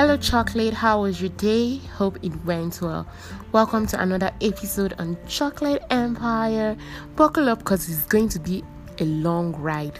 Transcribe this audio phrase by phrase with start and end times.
[0.00, 0.74] Hello, chocolate.
[0.74, 1.78] How was your day?
[1.96, 3.04] Hope it went well.
[3.50, 6.76] Welcome to another episode on Chocolate Empire.
[7.16, 8.62] Buckle up because it's going to be
[9.00, 9.98] a long ride.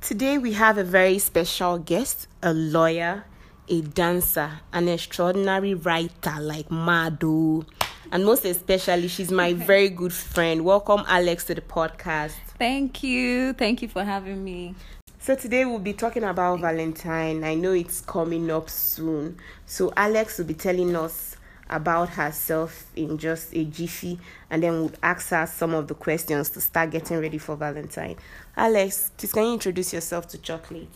[0.00, 3.26] Today, we have a very special guest a lawyer,
[3.68, 7.66] a dancer, an extraordinary writer like Mado.
[8.12, 10.64] And most especially, she's my very good friend.
[10.64, 12.32] Welcome, Alex, to the podcast.
[12.58, 13.52] Thank you.
[13.52, 14.74] Thank you for having me.
[15.22, 17.44] So today we'll be talking about Valentine.
[17.44, 19.36] I know it's coming up soon.
[19.66, 21.36] So Alex will be telling us
[21.68, 26.48] about herself in just a jiffy and then we'll ask her some of the questions
[26.50, 28.16] to start getting ready for Valentine.
[28.56, 30.88] Alex, please can you introduce yourself to Chocolate?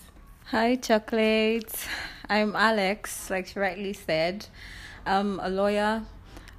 [0.47, 1.75] Hi, Chocolate.
[2.31, 4.47] I'm Alex, like she rightly said.
[5.05, 6.03] I'm a lawyer,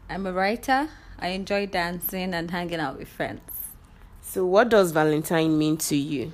[0.07, 0.88] I'm a writer.
[1.17, 3.41] I enjoy dancing and hanging out with friends.
[4.21, 6.31] So what does Valentine mean to you?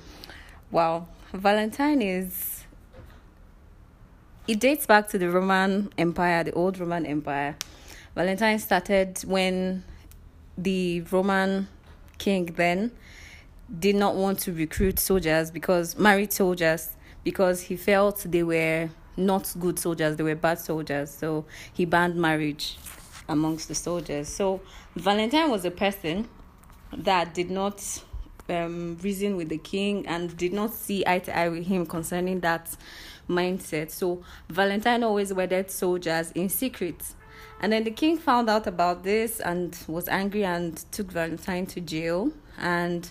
[0.70, 2.64] Wow, Valentine is
[4.46, 7.56] it dates back to the Roman Empire, the old Roman Empire.
[8.14, 9.82] Valentine started when
[10.58, 11.68] the Roman
[12.18, 12.92] king then
[13.78, 16.90] did not want to recruit soldiers because married soldiers
[17.24, 21.10] because he felt they were not good soldiers, they were bad soldiers.
[21.10, 22.76] So he banned marriage
[23.26, 24.28] amongst the soldiers.
[24.28, 24.60] So
[24.96, 26.28] Valentine was a person
[26.94, 28.02] that did not
[28.48, 32.40] um, reason with the king and did not see eye to eye with him concerning
[32.40, 32.76] that
[33.28, 33.90] mindset.
[33.90, 37.02] So Valentine always wedded soldiers in secret.
[37.60, 41.80] And then the king found out about this and was angry and took Valentine to
[41.80, 42.32] jail.
[42.58, 43.08] And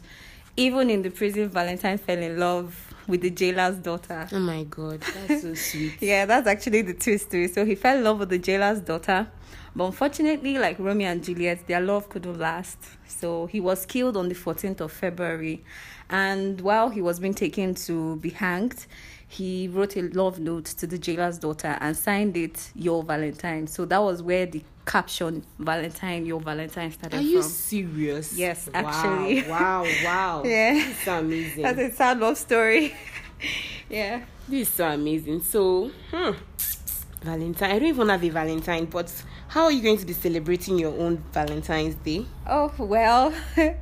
[0.58, 4.28] even in the prison, Valentine fell in love with the jailer's daughter.
[4.32, 5.94] Oh my god, that's so sweet.
[6.02, 7.54] yeah, that's actually the twist to it.
[7.54, 9.28] So he fell in love with the jailer's daughter.
[9.76, 12.78] But unfortunately, like Romeo and Juliet, their love couldn't last.
[13.08, 15.64] So he was killed on the 14th of February.
[16.10, 18.86] And while he was being taken to be hanged,
[19.32, 23.66] he wrote a love note to the jailer's daughter and signed it Your Valentine.
[23.66, 27.50] So that was where the caption Valentine, Your Valentine started Are you from.
[27.50, 28.34] serious?
[28.38, 29.44] Yes, actually.
[29.44, 30.44] Wow, wow, wow.
[30.46, 30.74] Yeah.
[30.74, 31.64] This is so amazing.
[31.64, 32.94] That's a sad love story.
[33.90, 34.24] yeah.
[34.50, 35.42] This is so amazing.
[35.44, 36.32] So, hmm,
[37.22, 37.72] Valentine.
[37.72, 39.14] I don't even have a Valentine, but
[39.48, 42.26] how are you going to be celebrating your own Valentine's Day?
[42.48, 43.34] Oh well,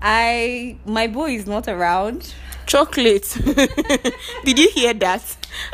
[0.00, 2.34] I my boy is not around.
[2.66, 3.26] Chocolate.
[4.44, 5.22] Did you hear that?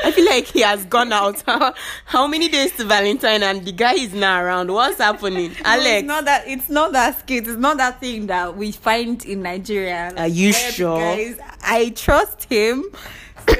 [0.04, 1.42] I feel like he has gone out.
[1.46, 1.74] How,
[2.04, 4.70] how many days to Valentine and the guy is not around?
[4.72, 5.50] What's happening?
[5.50, 5.88] No, Alex.
[5.88, 6.44] it's not that.
[6.46, 7.48] It's not that skit.
[7.48, 10.12] It's not that thing that we find in Nigeria.
[10.16, 11.00] Are you sure?
[11.00, 12.84] Guys, I trust him.
[13.48, 13.54] So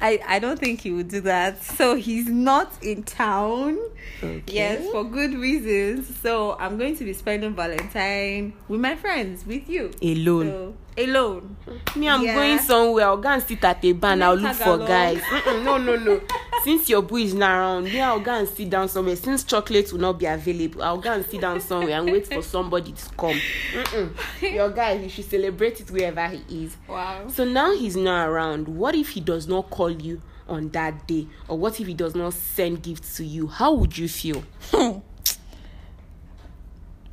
[0.00, 1.62] I I don't think he would do that.
[1.62, 3.78] So he's not in town.
[4.22, 4.42] Okay.
[4.46, 6.18] Yes, for good reasons.
[6.20, 9.90] So I'm going to be spending Valentine with my friends, with you.
[10.02, 10.46] Alone.
[10.46, 11.56] So, alone.
[11.96, 12.34] Me, I'm Yeah.
[12.34, 13.06] going somewhere.
[13.06, 14.88] I'll go and sit at a bar and I'll look for along.
[14.88, 15.20] guys.
[15.20, 16.20] Mm-mm, no, no, no.
[16.64, 19.16] Since your boy is not around, me, I'll go and sit down somewhere.
[19.16, 22.42] Since chocolate will not be available, I'll go and sit down somewhere and wait for
[22.42, 23.40] somebody to come.
[23.72, 24.12] Mm-mm.
[24.54, 26.76] Your guy, he should celebrate it wherever he is.
[26.88, 27.28] Wow.
[27.28, 28.68] So now he's not around.
[28.68, 31.26] What if he does not call you on that day?
[31.46, 33.46] Or what if he does not send gifts to you?
[33.46, 34.42] How would you feel?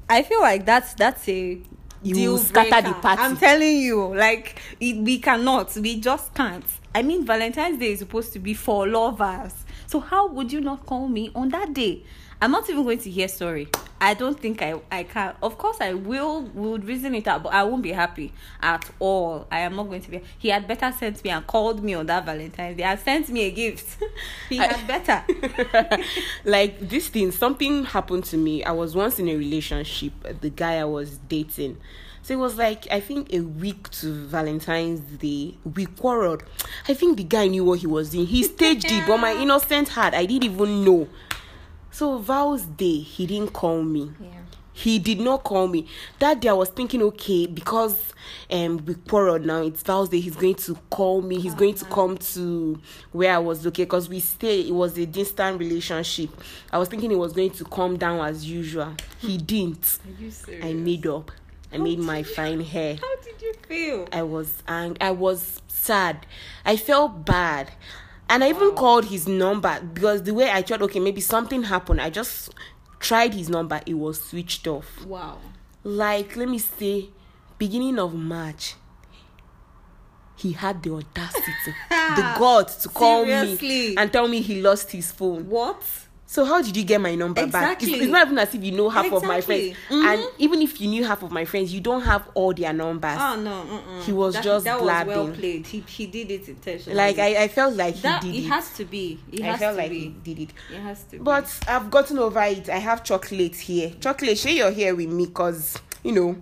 [0.10, 1.62] I feel like that's that's a
[2.04, 2.88] You deal scatter breaker.
[2.90, 3.22] the party.
[3.22, 6.66] I'm telling you, like it, we cannot, we just can't.
[6.96, 9.54] I mean, Valentine's Day is supposed to be for lovers.
[9.86, 12.04] So how would you not call me on that day?
[12.42, 13.68] I'm not even going to hear sorry.
[14.00, 15.36] I don't think I I can.
[15.44, 19.46] Of course, I will would reason it out, but I won't be happy at all.
[19.52, 20.22] I am not going to be.
[20.38, 23.42] He had better sent me and called me on that Valentine's Day and sent me
[23.42, 24.02] a gift.
[24.50, 26.04] he I- had better.
[26.46, 30.76] like this thing something happened to me i was once in a relationship the guy
[30.76, 31.78] i was dating
[32.26, 36.42] so it was like i think a week to valentine's day we quarreled.
[36.90, 38.26] I think the guy knew what he was doing.
[38.26, 41.08] He staged it but my innocent heart i didn't even know.
[41.92, 44.12] So Val's day he didn't call me.
[44.20, 44.30] Yeah.
[44.74, 45.88] he did not call me.
[46.18, 48.14] That day i was thinking okay because
[48.50, 51.86] um we quarreled now it's Val's day he's going to call me he's going to
[51.86, 52.82] come to
[53.12, 56.32] where i was located because we stay it was a distant relationship.
[56.72, 58.96] I was thinking he was going to come down as usual.
[59.20, 60.00] He didn't.
[60.04, 60.66] Are you serious?
[60.66, 61.30] i made up
[61.74, 64.08] i made my fine hair How did you feel?
[64.12, 66.26] I was ang- I was sad.
[66.66, 67.72] I felt bad.
[68.28, 72.02] And I even called his number because the way I thought, okay, maybe something happened.
[72.02, 72.54] I just
[73.00, 75.06] tried his number, it was switched off.
[75.06, 75.38] Wow.
[75.84, 77.10] Like, let me say,
[77.60, 78.76] beginning of March,
[80.38, 81.54] he had the audacity,
[81.90, 85.48] the guts to call me and tell me he lost his phone.
[85.48, 85.84] What?
[86.36, 87.78] So how did you get my number back?
[87.82, 88.00] It's, Exactly.
[88.04, 89.98] it's not even as if you know half of my friends, Exactly.
[89.98, 90.06] Mhm.
[90.14, 93.18] and even if you knew half of my friends, you don't have all their numbers.
[93.18, 94.02] Oh no, mm-mm.
[94.04, 95.34] He was that, just that was well blabbing.
[95.40, 95.66] played.
[95.66, 96.98] He he did it intentionally.
[96.98, 98.48] like I, I felt like he that did it it.
[98.50, 99.18] has to be.
[99.32, 100.00] It I felt like be.
[100.00, 100.50] he did it.
[100.74, 101.18] It has to be.
[101.20, 102.68] But I've gotten over it.
[102.68, 103.94] I have chocolate here.
[104.02, 106.36] Chocolate, share you're here with me because, you know,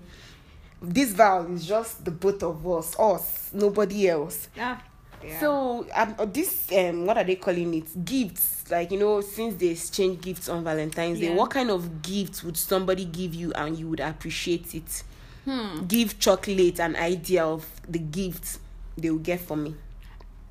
[0.81, 4.50] this vow is just the both of us, us, nobody else.
[4.60, 4.81] ah,
[5.25, 5.39] yeah.
[5.39, 8.05] So, um, this, um, what are they calling it?
[8.05, 8.69] Gifts.
[8.71, 12.55] Like, you know, since they exchange gifts on Valentine's Day, what kind of gifts would
[12.57, 15.03] somebody give you and you would appreciate it?
[15.45, 15.85] Hmm.
[15.85, 18.59] Give chocolate an idea of the gift
[18.97, 19.75] they will get for me.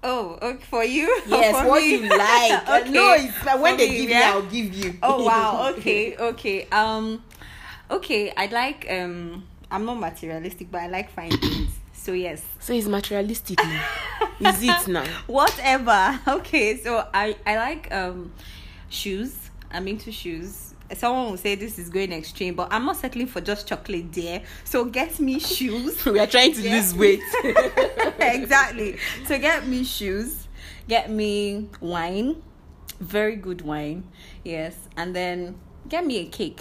[0.04, 1.06] Oh, okay, for you?
[1.26, 1.90] Yes, For what me?
[1.94, 2.68] you like.
[2.82, 2.90] Okay.
[2.90, 4.18] No, it's like when For they me, give yeah?
[4.18, 4.98] me, I'll give you.
[5.02, 5.72] Oh wow.
[5.78, 6.16] Okay.
[6.16, 6.66] Okay.
[6.70, 7.22] Um.
[7.90, 8.32] Okay.
[8.36, 8.86] I like.
[8.90, 9.44] Um.
[9.70, 11.70] I'm not materialistic, but I like fine things.
[12.02, 12.42] So yes.
[12.58, 13.86] So it's materialistic now.
[14.40, 15.04] Is it now?
[15.28, 16.18] Whatever.
[16.26, 16.76] Okay.
[16.78, 18.32] So I I like um
[18.88, 19.36] shoes.
[19.70, 20.74] I'm into shoes.
[20.94, 24.42] Someone will say this is going extreme, but I'm not settling for just chocolate, dear.
[24.64, 26.04] So get me shoes.
[26.04, 26.74] we are trying to Yeah.
[26.74, 27.22] lose weight.
[28.18, 28.98] exactly.
[29.26, 30.48] So get me shoes,
[30.88, 32.42] get me wine,
[33.00, 34.04] very good wine,
[34.44, 35.54] yes, and then
[35.88, 36.60] get me a cake.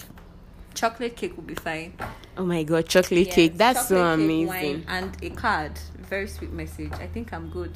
[0.74, 1.92] Chocolate cake will be fine.
[2.36, 3.56] oh my god, chocolate Yes, cake.
[3.58, 4.46] That's so chocolate cake, amazing.
[4.48, 5.72] wine, and a card.
[6.08, 6.92] Very sweet message.
[6.94, 7.72] I think I'm good.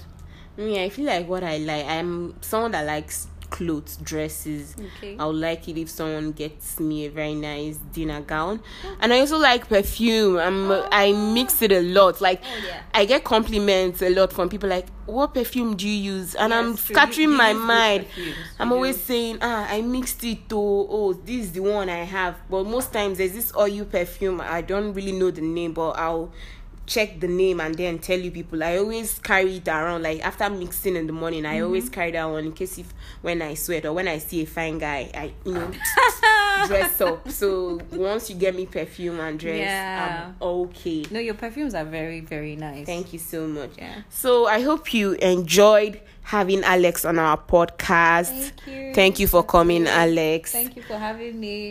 [0.56, 1.84] Me, I feel like what I like.
[1.86, 4.74] I'm someone that likes clothes, dresses.
[4.98, 5.16] Okay.
[5.18, 8.60] I would like it if someone gets me a very nice dinner gown,
[9.00, 10.38] and I also like perfume.
[10.38, 12.20] I'm I mix it a lot.
[12.20, 12.82] Like Oh, yeah.
[12.94, 14.68] I get compliments a lot from people.
[14.68, 16.34] Like, what perfume do you use?
[16.34, 16.94] And I'm Yes, true.
[16.94, 18.06] scattering You- my mind.
[18.58, 22.36] I'm always saying, ah, I mixed it to oh, this is the one I have.
[22.50, 24.40] But most times there's this oil perfume.
[24.40, 26.32] I don't really know the name, but I'll
[26.86, 28.62] check the name and then tell you people.
[28.62, 30.02] I always carry it around.
[30.02, 31.64] Like after mixing in the morning, I Mm-hmm.
[31.64, 32.92] always carry that one in case if
[33.22, 35.70] when I sweat or when I see a fine guy, I you know
[36.66, 37.28] dress up.
[37.30, 40.26] So once you get me perfume and dress, Yeah.
[40.30, 41.04] I'm okay.
[41.10, 42.86] No, your perfumes are very, very nice.
[42.86, 43.70] Thank you so much.
[43.78, 44.02] Yeah.
[44.10, 48.26] So I hope you enjoyed having Alex on our podcast.
[48.30, 48.94] Thank you.
[48.94, 50.52] Thank you for coming, Alex.
[50.52, 51.70] Thank you for having me.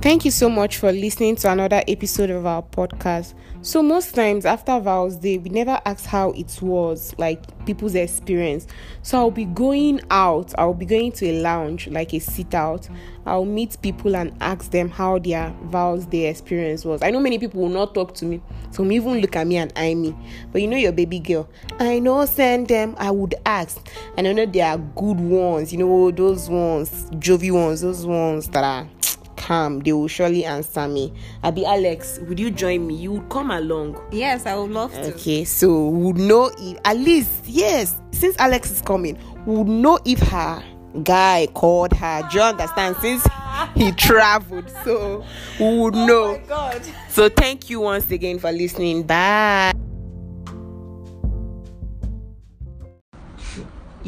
[0.00, 3.34] Thank you so much for listening to another episode of our podcast.
[3.62, 8.68] So, most times after Val's Day, we never ask how it was, like people's experience.
[9.02, 12.88] So, I'll be going out, I'll be going to a lounge, like a sit out.
[13.26, 17.02] I'll meet people and ask them how their Val's Day experience was.
[17.02, 18.40] I know many people will not talk to me,
[18.70, 20.14] some even look at me and eye me.
[20.52, 21.48] But you know, your baby girl,
[21.80, 23.84] I know send them, I would ask.
[24.16, 28.46] And I know they are good ones, you know, those ones, jovy ones, those ones
[28.50, 28.88] that are
[29.38, 31.12] calm, they will surely answer me.
[31.42, 32.96] Abi Alex, would you join me?
[32.96, 34.00] You would come along.
[34.12, 35.14] Yes, I would love to.
[35.14, 39.68] Okay, so we would know if at least yes, since Alex is coming, we would
[39.68, 40.62] know if her
[41.02, 42.28] guy called her.
[42.30, 42.96] Do you understand?
[43.00, 43.26] Since
[43.74, 45.24] he traveled, so
[45.60, 46.24] we would oh know.
[46.24, 46.82] Oh my God.
[47.08, 49.04] So thank you once again for listening.
[49.04, 49.72] Bye.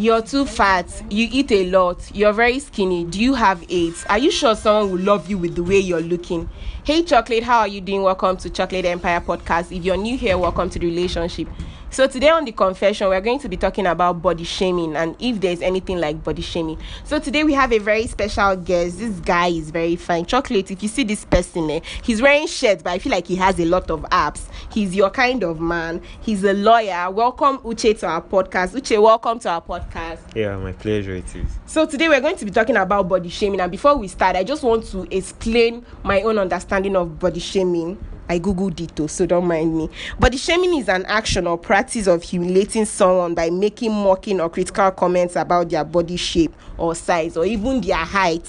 [0.00, 1.02] You're too fat.
[1.11, 2.11] You eat a lot.
[2.14, 3.05] You're very skinny.
[3.05, 4.06] Do you have AIDS?
[4.08, 6.49] Are you sure someone will love you with the way you're looking?
[6.85, 8.02] Hey, Chocolate, how are you doing?
[8.02, 9.76] Welcome to Chocolate Empire Podcast.
[9.76, 11.49] If you're new here, welcome to the relationship.
[11.93, 15.41] So, today on the confession, we're going to be talking about body shaming and if
[15.41, 16.79] there's anything like body shaming.
[17.03, 19.01] So, today we have a very special guest.
[19.01, 20.25] This guy is very fine.
[20.25, 23.35] Chocolate, if you see this person, eh, he's wearing shirts, but I feel like he
[23.35, 24.49] has a lot of abs.
[24.73, 26.01] He's your kind of man.
[26.20, 27.11] He's a lawyer.
[27.11, 28.81] Welcome, Uche, to our podcast.
[28.81, 30.20] Uche, welcome to our podcast.
[30.37, 31.51] Yeah, my pleasure it is.
[31.67, 34.44] So today we're going to be talking about body shaming and before we start I
[34.44, 37.99] just want to explain my own understanding of body shaming.
[38.31, 39.91] I googled it too, so don't mind me.
[40.20, 44.49] But the shaming is an action or practice of humiliating someone by making mocking or
[44.49, 48.46] critical comments about their body shape or size or even their height.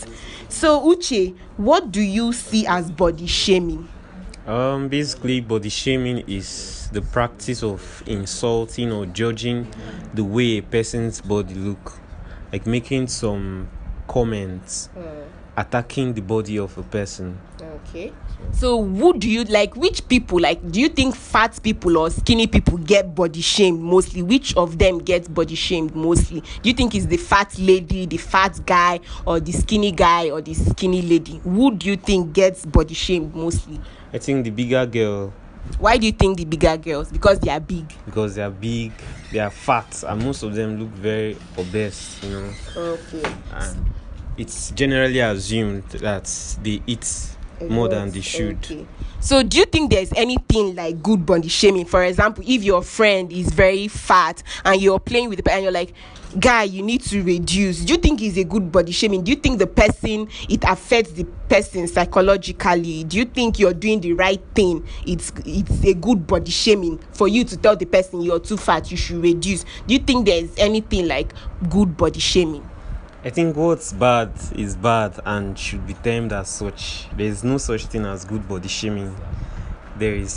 [0.49, 3.89] So Uche, what do you see as body shaming?
[4.45, 9.67] Um, basically, body shaming is the practice of insulting or judging
[10.13, 11.97] the way a person's body look,
[12.53, 13.67] like making some
[14.07, 14.89] comments
[15.61, 17.37] attacking the body of a person.
[17.61, 18.11] Okay.
[18.51, 22.47] So who do you like which people like do you think fat people or skinny
[22.47, 24.23] people get body shamed mostly?
[24.23, 26.41] Which of them gets body shamed mostly?
[26.61, 30.41] Do you think it's the fat lady, the fat guy, or the skinny guy or
[30.41, 31.37] the skinny lady?
[31.43, 33.79] Who do you think gets body shamed mostly?
[34.13, 35.33] I think the bigger girl
[35.79, 37.11] Why do you think the bigger girls?
[37.11, 37.85] Because they are big.
[38.05, 38.91] because they are big,
[39.31, 42.53] they are fat, and most of them look very obese, you know.
[42.75, 43.23] Okay.
[43.53, 43.93] And
[44.41, 46.25] it's generally assumed that
[46.63, 47.35] they eat
[47.69, 48.57] more lot, than they should.
[48.57, 48.87] okay.
[49.19, 51.85] So, do you think there's anything like good body shaming?
[51.85, 55.71] For example, if your friend is very fat and you're playing with the and you're
[55.71, 55.93] like,
[56.39, 57.85] guy, you need to reduce.
[57.85, 59.23] Do you think it's a good body shaming?
[59.23, 63.03] Do you think the person it affects the person psychologically?
[63.03, 64.87] Do you think you're doing the right thing?
[65.05, 68.89] It's it's a good body shaming for you to tell the person you're too fat,
[68.89, 69.65] you should reduce.
[69.85, 71.31] Do you think there's anything like
[71.69, 72.67] good body shaming?
[73.23, 77.05] I think what's bad is bad and should be termed as such.
[77.15, 79.15] There is no such thing as good body shaming.
[79.95, 80.33] There is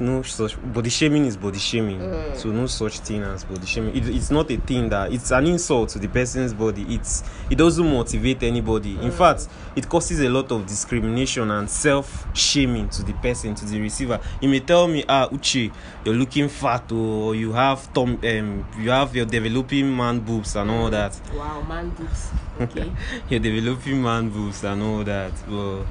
[0.00, 2.00] no such body shaming is body shaming.
[2.36, 3.96] So no such thing as body shaming.
[3.96, 6.84] It, it's not a thing that it's an insult to the person's body.
[6.88, 8.98] It's it doesn't motivate anybody.
[9.00, 13.64] In fact, it causes a lot of discrimination and self shaming to the person, to
[13.64, 14.20] the receiver.
[14.40, 15.72] You may tell me, ah, Uche,
[16.04, 20.70] you're looking fat, or you have tom, um, you have your developing man boobs and
[20.70, 22.30] all that Wow, man, boobs.
[22.60, 22.92] Okay.
[23.28, 25.32] you're developing man boobs and all that.
[25.48, 25.82] But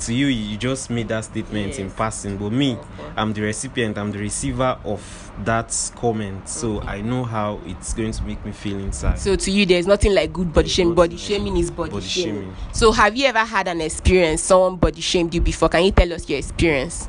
[0.00, 2.36] to you, you just made that statement in passing.
[2.36, 2.78] But me,
[3.16, 6.48] I'm the recipient, I'm the receiver of that comment.
[6.48, 9.18] So I know how it's going to make me feel inside.
[9.18, 12.34] So to you, there's nothing like good body shame Body shaming is body, Body shaming.
[12.42, 12.56] shaming.
[12.72, 15.68] So have you ever had an experience someone body shamed you before?
[15.68, 17.08] Can you tell us your experience?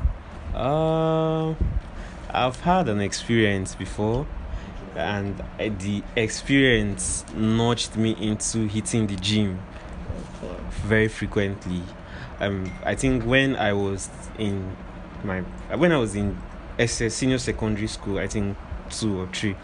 [0.54, 1.54] Uh,
[2.30, 4.26] I've had an experience before,
[4.96, 9.60] and the experience nudged me into hitting the gym
[10.82, 11.82] very frequently.
[12.40, 14.76] Um, I think when I was in
[15.24, 15.40] my
[15.76, 16.36] when I was in
[16.78, 18.56] SS senior secondary school, I think
[18.88, 19.56] two or three.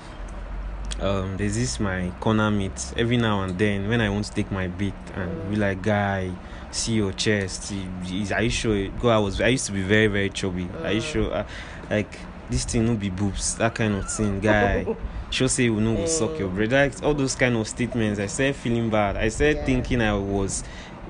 [1.00, 4.50] Um, there's this my corner mate every now and then when I want to take
[4.50, 6.30] my beat and be like, guy,
[6.70, 7.72] see your chest.
[8.10, 8.88] Is- Are you sure?
[8.88, 10.68] Go, I was I used to be very very chubby.
[10.82, 11.32] Are you sure?
[11.32, 11.46] Uh,
[11.90, 12.18] like
[12.48, 14.86] this thing no be boobs, that kind of thing, guy.
[15.28, 16.70] Sure say we know will suck your bread.
[16.70, 18.20] Like all those kind of statements.
[18.20, 19.16] I started feeling bad.
[19.16, 20.62] I started thinking I was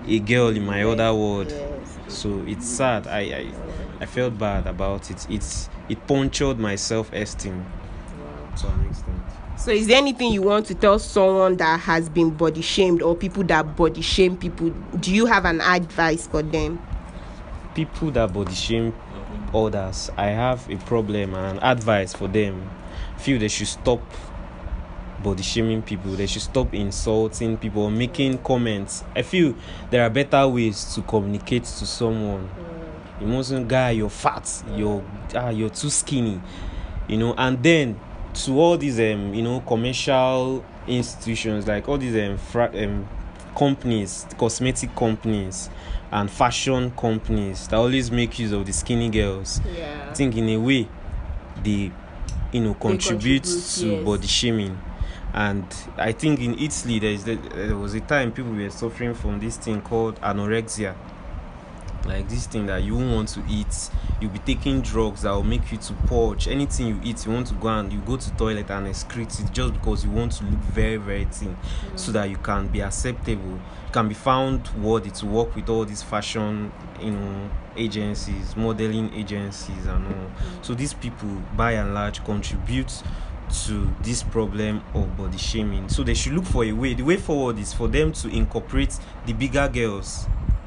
[0.06, 1.52] a girl in my other world.
[2.08, 3.06] So it's sad.
[3.06, 3.52] I, I
[4.00, 5.26] I felt bad about it.
[5.30, 7.64] It's it punctured my self esteem
[8.58, 9.16] to an extent.
[9.58, 13.16] So is there anything you want to tell someone that has been body shamed or
[13.16, 14.70] people that body shame people?
[15.00, 16.80] Do you have an advice for them?
[17.74, 18.92] People that body shame
[19.54, 22.70] others, I have a problem and an advice for them.
[23.16, 24.02] Feel they should stop
[25.22, 26.12] body shaming people.
[26.12, 29.04] They should stop insulting people making comments.
[29.14, 29.54] I feel
[29.90, 32.48] there are better ways to communicate to someone.
[33.20, 35.02] You mustn't guy you're fat, you're
[35.34, 36.40] ah, you're too skinny,
[37.08, 37.98] you know, and then
[38.34, 43.08] to all these um you know commercial institutions like all these um, fra- um
[43.56, 45.70] companies, cosmetic companies
[46.12, 49.60] and fashion companies that always make use of the skinny girls.
[49.74, 50.08] Yeah.
[50.10, 50.86] I think in a way
[51.64, 51.90] they
[52.52, 54.04] you know contribute, contribute, to yes.
[54.04, 54.78] body shaming
[55.34, 55.66] and
[55.96, 59.56] i think in italy there is there was a time people were suffering from this
[59.56, 60.94] thing called anorexia.
[62.06, 63.90] Like this thing that you want to eat
[64.20, 66.48] you'll be taking drugs that will make you to purge.
[66.48, 69.52] Anything you eat you want to go and you go to toilet and excrete it
[69.52, 71.98] just because you want to look very very thin mm.
[71.98, 73.50] so that you can be acceptable.
[73.50, 79.12] You can be found worthy to work with all these fashion you know agencies modeling
[79.12, 80.12] agencies and all.
[80.12, 80.64] Mm.
[80.64, 83.02] So these people by and large contribute
[83.66, 85.88] to this problem of body shaming.
[85.88, 88.98] So they should look for a way the way forward is for them to incorporate
[89.24, 90.26] the bigger girls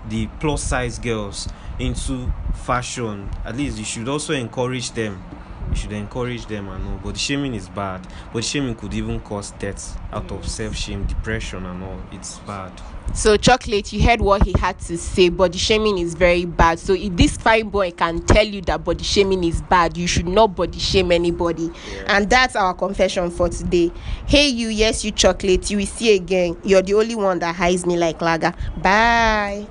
[0.10, 3.30] the plus size girls into fashion.
[3.46, 5.24] At least you should also encourage them
[5.70, 9.52] you should encourage them and all body shaming is bad body shaming could even cause
[9.52, 12.72] deaths out of self-shame depression and all it's bad
[13.14, 15.30] So chocolate, you heard what he had to say.
[15.30, 16.80] Body shaming is very bad.
[16.80, 20.28] So if this fine boy can tell you that body shaming is bad, you should
[20.28, 21.72] not body shame anybody.
[22.08, 23.92] And that's our confession for today.
[24.28, 25.70] Hey you, yes you chocolate.
[25.72, 26.58] You will see again.
[26.64, 28.54] You're the only one that hides me like lager.
[28.78, 29.66] Bye.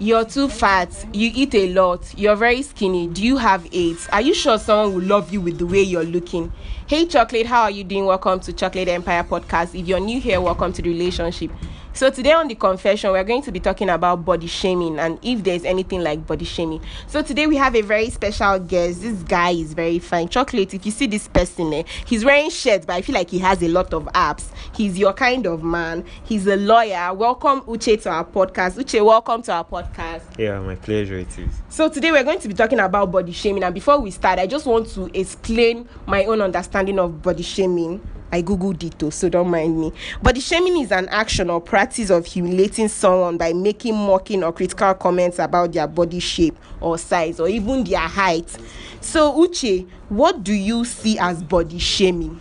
[0.00, 0.94] You're too fat.
[1.12, 2.16] You eat a lot.
[2.16, 3.08] You're very skinny.
[3.08, 4.08] Do you have AIDS?
[4.12, 6.52] Are you sure someone will love you with the way you're looking?
[6.86, 8.04] Hey, Chocolate, how are you doing?
[8.04, 9.74] Welcome to Chocolate Empire Podcast.
[9.74, 11.50] If you're new here, welcome to the relationship.
[11.98, 15.42] So, today on the confession, we're going to be talking about body shaming and if
[15.42, 16.80] there's anything like body shaming.
[17.08, 19.02] So, today we have a very special guest.
[19.02, 20.28] This guy is very fine.
[20.28, 23.40] Chocolate, if you see this person, eh, he's wearing shirts, but I feel like he
[23.40, 24.52] has a lot of abs.
[24.76, 26.04] He's your kind of man.
[26.22, 27.12] He's a lawyer.
[27.14, 28.78] Welcome, Uche, to our podcast.
[28.78, 30.22] Uche, welcome to our podcast.
[30.38, 33.64] yeah my pleasure it is So today we're going to be talking about body shaming
[33.64, 38.00] and before we start I just want to explain my own understanding of body shaming.
[38.30, 39.92] I googled it too, so don't mind me.
[40.22, 44.52] But the shaming is an action or practice of humiliating someone by making mocking or
[44.52, 48.56] critical comments about their body shape or size or even their height.
[49.00, 52.40] So Uche, what do you see as body shaming?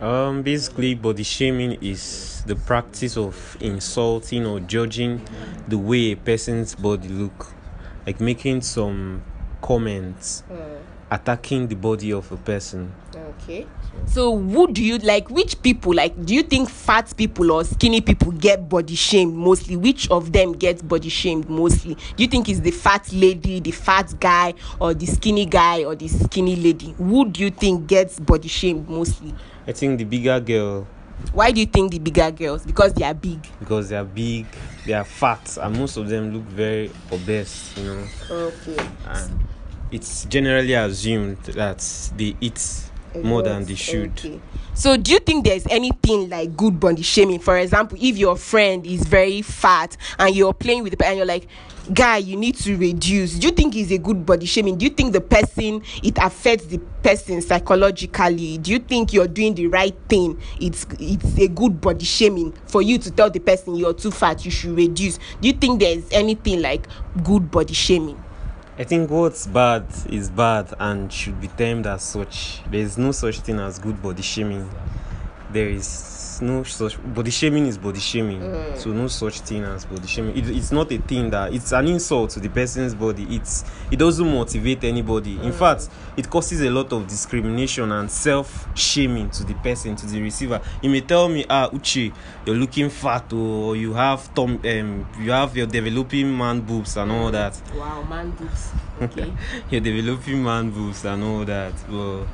[0.00, 5.20] Um, basically, body shaming is the practice of insulting or judging
[5.68, 7.52] the way a person's body look,
[8.06, 9.22] like making some
[9.60, 10.42] comments
[11.10, 12.92] attacking the body of a person.
[13.30, 13.66] Okay.
[14.06, 15.30] So, who do you like?
[15.30, 16.24] Which people like?
[16.24, 19.76] Do you think fat people or skinny people get body shamed mostly?
[19.76, 21.94] Which of them gets body shamed mostly?
[21.94, 25.94] Do you think it's the fat lady, the fat guy, or the skinny guy, or
[25.94, 26.92] the skinny lady?
[26.98, 29.34] Who do you think gets body shamed mostly?
[29.66, 30.86] I think the bigger girl
[31.32, 32.64] Why do you think the bigger girls?
[32.64, 33.46] Because they are big.
[33.60, 34.46] because they are big,
[34.86, 38.06] they are fat, and most of them look very obese, you know.
[38.30, 38.76] Okay.
[39.06, 39.40] And
[39.92, 41.78] it's generally assumed that
[42.16, 42.89] they eat
[43.22, 44.12] more than they should.
[44.18, 44.40] Okay.
[44.74, 47.40] So, do you think there's anything like good body shaming?
[47.40, 51.26] For example, if your friend is very fat and you're playing with the and you're
[51.26, 51.48] like,
[51.92, 53.34] guy, you need to reduce.
[53.34, 54.78] Do you think it's a good body shaming?
[54.78, 58.58] Do you think the person it affects the person psychologically?
[58.58, 60.40] Do you think you're doing the right thing?
[60.60, 64.44] It's it's a good body shaming for you to tell the person you're too fat,
[64.44, 65.18] you should reduce.
[65.40, 66.86] Do you think there's anything like
[67.24, 68.22] good body shaming?
[68.80, 72.62] I think what's bad is bad and should be termed as such.
[72.70, 74.70] There is no such thing as good body shaming.
[75.50, 75.86] There is
[76.40, 78.40] no such body shaming is body shaming.
[78.76, 80.36] So no such thing as body shaming.
[80.36, 83.26] It, it's not a thing that it's an insult to the person's body.
[83.30, 85.38] It's it doesn't motivate anybody.
[85.40, 90.06] In fact, it causes a lot of discrimination and self shaming to the person, to
[90.06, 90.60] the receiver.
[90.82, 92.12] You may tell me, ah, Uche,
[92.46, 97.10] you're looking fat, or you have tom, um, you have your developing man boobs and
[97.12, 98.70] all that Wow, man, boobs.
[99.00, 99.32] Okay.
[99.70, 101.72] you're developing man boobs and all that.
[101.88, 102.24] But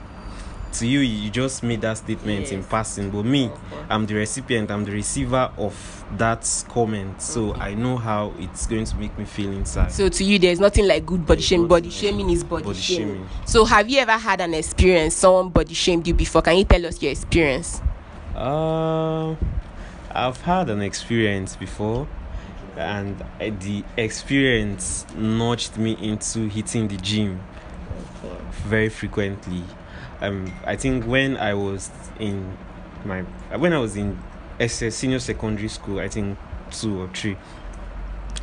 [0.79, 2.69] to you, you just made that statement in Yes.
[2.69, 3.11] passing.
[3.11, 3.51] But me,
[3.89, 7.21] I'm the recipient, I'm the receiver of that comment.
[7.21, 9.93] So I know how it's going to make me feel inside.
[9.93, 11.69] So to you, there's nothing like good body shame shaming.
[11.69, 13.15] Body shaming is body, body shaming.
[13.15, 13.29] shaming.
[13.47, 16.43] So have you ever had an experience someone body shamed you before?
[16.43, 17.81] Can you tell us your experience?
[18.35, 19.35] Uh,
[20.11, 22.07] I've had an experience before,
[22.77, 27.41] and the experience nudged me into hitting the gym
[28.65, 29.63] very frequently.
[30.21, 32.57] Um, I think when I was in
[33.05, 33.23] my
[33.59, 34.19] when I was in
[34.59, 36.39] SS senior secondary school, I think
[36.71, 37.37] two or three.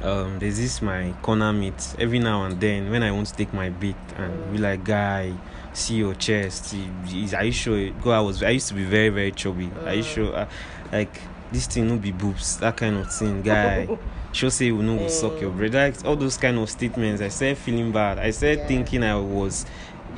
[0.02, 3.54] Um, there's this my corner meet every now and then when I want to take
[3.54, 5.34] my beat and be like, guy,
[5.72, 6.76] see your chest.
[7.08, 7.90] Is- Are you sure?
[8.04, 9.70] Go, I was I used to be very very chubby.
[9.86, 10.36] Are you sure?
[10.36, 10.48] Uh,
[10.92, 13.88] like this thing no be boobs, that kind of thing, guy.
[14.34, 15.76] Sure say we no go suck your bread.
[15.76, 17.22] Like all those kind of statements.
[17.22, 18.18] I started feeling bad.
[18.18, 19.64] I started thinking I was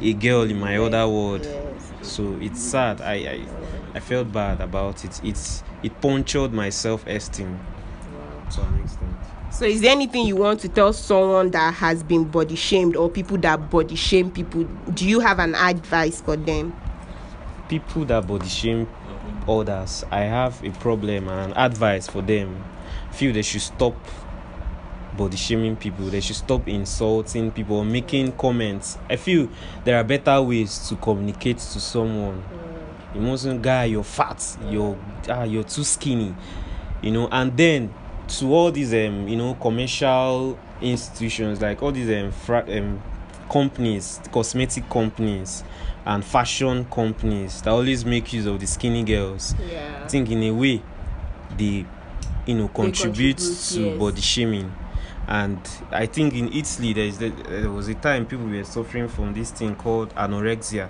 [0.01, 1.47] a girl in my other world.
[2.01, 3.01] So it's sad.
[3.01, 3.45] I, I
[3.95, 5.21] I felt bad about it.
[5.23, 7.59] It's it punctured my self esteem
[8.51, 9.15] to an extent.
[9.51, 13.09] So is there anything you want to tell someone that has been body shamed or
[13.09, 14.65] people that body shame people?
[14.93, 16.75] Do you have an advice for them?
[17.69, 18.87] People that body shame
[19.47, 22.63] others, I have a problem and an advice for them.
[23.11, 23.95] Feel they should stop
[25.15, 26.05] body shaming people.
[26.05, 28.97] They should stop insulting people, making comments.
[29.09, 29.49] I feel
[29.83, 32.43] there are better ways to communicate to someone.
[33.13, 34.97] You mustn't guy, you're fat, you're
[35.29, 36.35] ah, you're too skinny,
[37.01, 37.29] you know.
[37.31, 37.93] And then
[38.27, 43.01] to all these um, you know, commercial institutions like all these um, fra- um
[43.49, 45.63] companies, cosmetic companies,
[46.05, 49.55] and fashion companies that always make use of the skinny girls.
[50.03, 50.81] I think in a way
[51.57, 51.85] they
[52.45, 53.99] you know contribute, contribute, to yes.
[53.99, 54.71] body shaming
[55.27, 55.59] and
[55.91, 59.51] i think in italy there is there was a time people were suffering from this
[59.51, 60.89] thing called anorexia.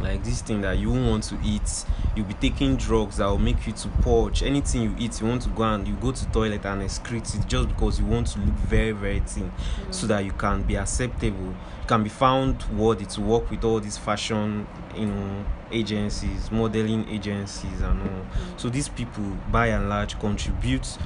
[0.00, 1.84] Like this thing that you want to eat.
[2.14, 4.42] You'll be taking drugs that will make you to purge.
[4.42, 7.46] Anything you eat you want to go and you go to toilet and excrete it
[7.46, 9.50] just because you want to look very very thin.
[9.90, 10.08] So mm.
[10.08, 11.46] that you can be acceptable.
[11.46, 17.08] You can be found worthy to work with all these fashion you know agencies modeling
[17.08, 18.08] agencies and all.
[18.08, 18.60] Mm.
[18.60, 20.98] So these people by and large contribute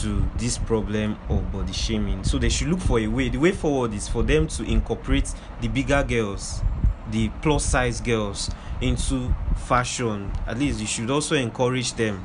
[0.00, 2.24] to this problem of body shaming.
[2.24, 3.28] So they should look for a way.
[3.28, 6.62] The way forward is for them to incorporate the bigger girls
[7.10, 10.30] the plus size girls into fashion.
[10.46, 12.24] At least you should also encourage them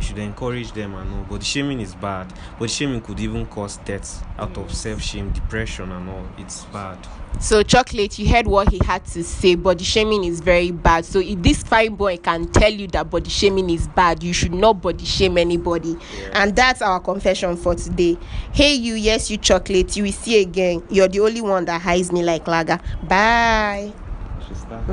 [0.00, 3.76] you should encourage them and all body shaming is bad body shaming could even cause
[3.78, 6.98] death out of self-shame depression and all it's bad
[7.38, 9.54] So chocolate, you heard what he had to say.
[9.54, 11.06] Body shaming is very bad.
[11.06, 14.52] So if this fine boy can tell you that body shaming is bad, you should
[14.52, 15.96] not body shame anybody.
[16.34, 18.18] And that's our confession for today.
[18.52, 19.96] Hey you, yes you chocolate.
[19.96, 20.82] You will see again.
[20.90, 22.78] You're the only one that hides me like lager.
[23.04, 23.92] Bye.
[24.40, 24.86] You should start